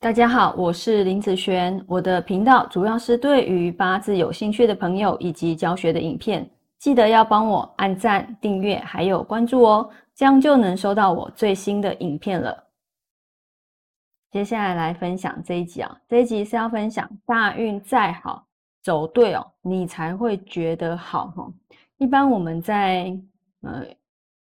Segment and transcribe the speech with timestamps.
[0.00, 1.84] 大家好，我是林子璇。
[1.88, 12.68] 我的频道主要是对于八字有兴趣的朋友以及教学的影片，记得要帮我按赞、订阅还有关注哦，这样就能收到我最新的影片了。
[14.30, 18.46] 接下来来分享这一集啊，这一集是要分享大运再好
[18.84, 21.52] 走对哦，你才会觉得好哈。
[21.96, 23.12] 一般我们在
[23.62, 23.84] 呃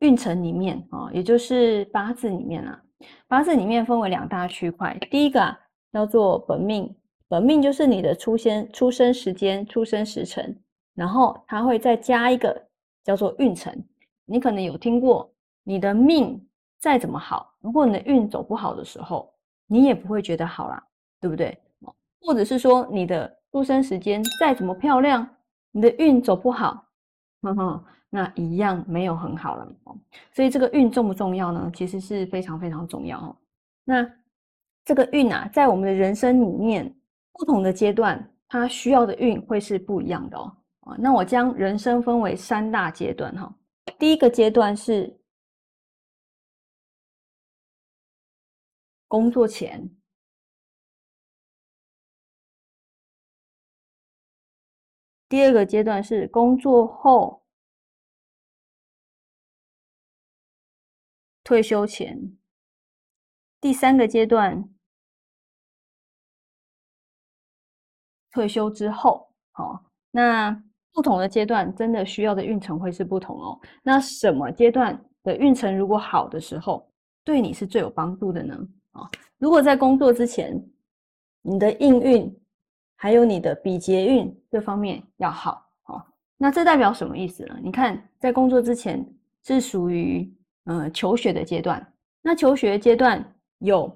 [0.00, 2.82] 运程里面啊，也就是八字里面啊。
[3.26, 5.58] 八字里面分为两大区块，第一个啊
[5.92, 6.94] 叫做本命，
[7.28, 10.56] 本命就是你的出生出生时间、出生时辰，
[10.94, 12.60] 然后它会再加一个
[13.04, 13.72] 叫做运程。
[14.24, 15.30] 你可能有听过，
[15.62, 16.44] 你的命
[16.78, 19.32] 再怎么好，如果你的运走不好的时候，
[19.66, 20.82] 你也不会觉得好啦，
[21.20, 21.56] 对不对？
[22.20, 25.26] 或者是说你的出生时间再怎么漂亮，
[25.70, 26.84] 你的运走不好，
[27.42, 27.84] 哼哼。
[28.10, 29.94] 那一样没有很好了哦，
[30.32, 31.70] 所以这个运重不重要呢？
[31.74, 33.36] 其实是非常非常重要哦。
[33.84, 34.10] 那
[34.82, 36.90] 这个运啊，在我们的人生里面，
[37.32, 40.56] 不同的阶段，它需要的运会是不一样的哦。
[40.80, 43.54] 啊，那我将人生分为三大阶段哈。
[43.98, 45.14] 第一个阶段是
[49.06, 49.86] 工作前，
[55.28, 57.42] 第二个阶段是工作后。
[61.48, 62.36] 退休前，
[63.58, 64.68] 第三个阶段，
[68.30, 73.58] 退休之后，好，那不同的阶段真的需要的运程会是不同哦。
[73.82, 76.86] 那什么阶段的运程如果好的时候，
[77.24, 78.54] 对你是最有帮助的呢？
[78.90, 80.62] 啊，如果在工作之前，
[81.40, 82.40] 你的应运
[82.94, 86.04] 还有你的比劫运这方面要好，哦，
[86.36, 87.58] 那这代表什么意思呢？
[87.62, 89.02] 你看，在工作之前
[89.42, 90.30] 是属于。
[90.70, 93.24] 嗯，求学的阶段，那求学阶段
[93.60, 93.90] 有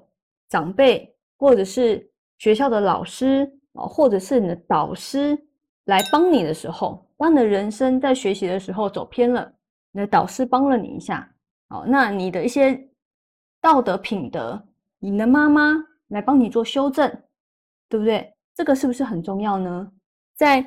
[0.48, 5.38] 长辈或者是学校的老师啊，或者是你的导师
[5.84, 9.52] 来帮你的时候，当你的人生在学习的时候走偏了，
[9.90, 11.30] 你的导师帮了你一下，
[11.68, 12.88] 好，那你的一些
[13.60, 14.66] 道德品德，
[14.98, 15.74] 你的妈妈
[16.08, 17.06] 来帮你做修正，
[17.90, 18.34] 对不对？
[18.54, 19.92] 这个是不是很重要呢？
[20.36, 20.64] 在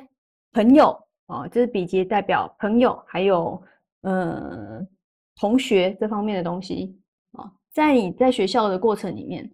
[0.52, 3.60] 朋友啊，这是比劫代表朋友，还有
[4.02, 4.88] 嗯。
[5.36, 6.98] 同学这方面的东西
[7.32, 9.50] 啊，在你在学校的过程里面，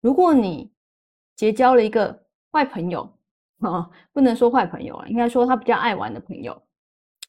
[0.00, 0.70] 如果你
[1.34, 2.16] 结交了一个
[2.52, 3.02] 坏朋友
[3.60, 6.56] 啊，不能说坏朋友啊，应该说他比较爱玩的朋友，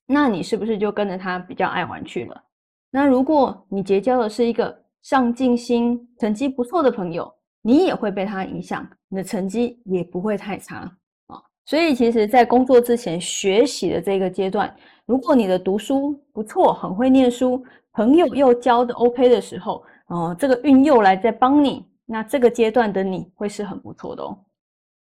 [0.06, 2.44] 那你是不是就跟着他比较爱玩去了？
[2.91, 10.90] 那如果你结交的是一个上进心、成绩不错的朋友，你也会被他影响，你的成绩也不会太差
[11.28, 11.41] 啊。
[11.66, 14.74] 所以，其实，在工作之前学习的这个阶段，
[15.06, 17.62] 如果你的读书不错，很会念书。
[17.97, 24.38] 朋友又交的 OK 的时候，哦，这个运又来在帮你，那这个阶段的你会是很不错的哦。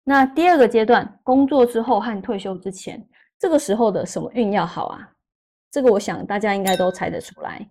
[0.04, 3.04] 那第二个阶段，工作之后和退休之前，
[3.40, 5.00] 这个时候的什么运要好啊？
[5.68, 7.68] 这个我想大家应该都猜得出来，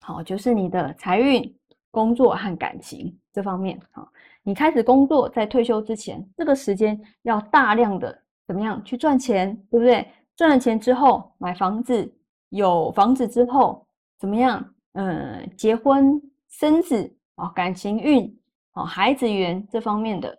[0.00, 1.54] 好，就是你的财运、
[1.90, 3.78] 工作和感情这方面。
[3.90, 4.10] 好，
[4.42, 10.10] 你开始工作在退休之前，这个时间要大量的怎么样去赚钱，对不对？
[10.34, 12.10] 赚了钱之后买房子，
[12.48, 13.85] 有房子之后。
[14.18, 14.74] 怎么样？
[14.92, 18.40] 嗯，结婚生子啊，感情运
[18.72, 20.38] 啊，孩子缘这方面的，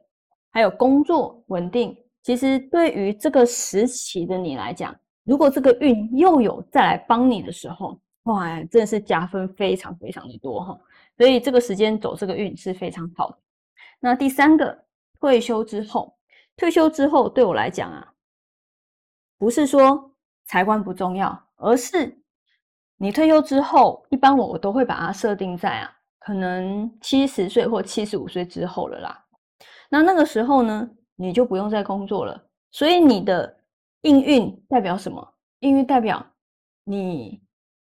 [0.51, 1.95] 还有工作稳定。
[2.23, 10.79] 其实对于这个时期的你来讲，如果这个运又有再来帮你的时候，哇，真的是加分非常非常的多哈。
[11.15, 13.37] 所以这个时间走这个运是非常好的。
[13.99, 14.85] 那第三个，
[15.19, 16.17] 退休之后，
[16.55, 18.11] 退休之后对我来讲啊，
[19.37, 20.11] 不是说
[20.45, 22.19] 财官不重要，而是。
[22.99, 29.23] 你退休之后，一般我我都会把它设定在啊，可能七十岁或七十五岁之后了啦。
[29.89, 32.43] 那那个时候呢，你就不用再工作了。
[32.71, 33.55] 所以你的
[34.01, 35.25] 应运代表什么？
[35.59, 36.25] 应运代表
[36.83, 37.39] 你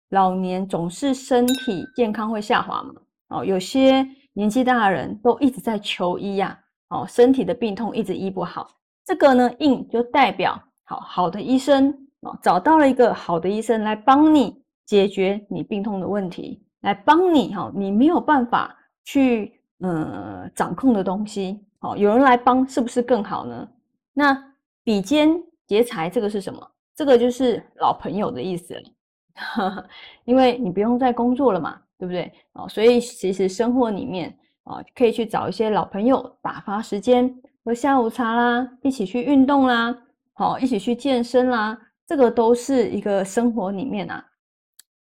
[0.09, 2.93] 老年总是身体健康会下滑嘛。
[3.27, 6.57] 哦，有些年纪大的人都一直在求医呀，
[6.87, 8.69] 哦，身体的病痛一直医不好。
[9.03, 11.91] 这个呢，应就代表好好的医生
[12.21, 14.60] 哦，找到了一个好的医生来帮你。
[14.91, 23.65] 解决你病痛的问题，来帮你哈，你没有办法去呃掌控的东西，好，有人来帮，是不是更好呢？
[24.11, 24.37] 那
[24.83, 26.59] 比肩劫财这个是什么？
[26.93, 29.87] 这个就是老朋友的意思了，
[30.25, 32.29] 因为你不用再工作了嘛，对不对？
[32.51, 37.33] 哦，所以其实生活里面啊，可以去找一些老朋友打发时间，
[37.63, 39.97] 喝下午茶啦，一起去运动啦，
[40.33, 44.25] 好，一起去健身啦，这个都是一个生活里面啊。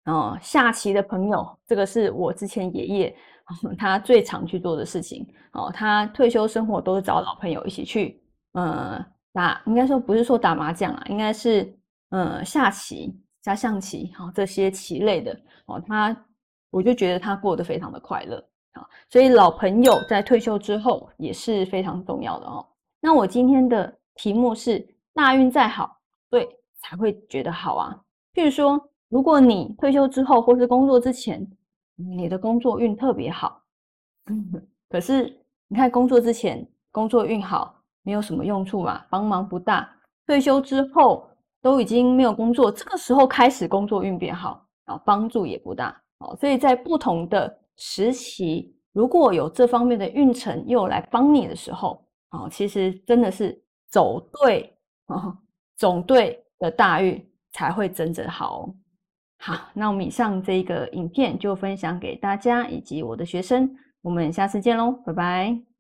[0.07, 3.17] 哦，下棋的朋友，这个是我之前爷爷
[3.79, 5.71] 他最常去做的事情哦。
[5.73, 8.21] 他退休生活都是找老朋友一起去，
[8.53, 11.73] 呃，打应该说不是说打麻将啊，应该是
[12.11, 15.81] 呃下棋加象棋，好这些棋类的哦。
[15.87, 16.17] 他
[16.71, 18.37] 我就觉得他过得非常的快乐
[18.73, 22.67] 啊，所以老朋友在退休之后也是非常重要的哦。
[23.01, 24.85] 那我今天的题目是
[25.15, 25.97] 大运再好，
[26.31, 26.49] 对
[26.81, 27.97] 才会觉得好啊。
[28.35, 28.81] 譬如说，
[29.13, 31.47] 如果你退休之后或是工作之前，
[31.97, 33.63] 你的工作运特别好，
[34.89, 35.39] 可是
[35.69, 39.87] 你看工作之前工作运好没有什么用处嘛，帮忙不大。
[40.27, 41.29] 退休之后
[41.61, 46.35] 都已经没有工作，这个时候开始工作运变好啊，帮助也不大哦。
[46.37, 54.75] 所以在不同的时期，如果有这方面的运程又来帮你的时候，哦，其实真的是走对
[55.09, 55.37] 哦，
[55.77, 57.23] 总对的大运
[57.53, 58.75] 才会真正好。
[59.45, 63.69] 好，那我们以上这一个影片就分享给大家以及我的学生，
[64.01, 65.72] 我们下次见喽，拜拜。